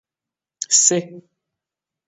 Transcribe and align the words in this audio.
C 0.71 1.21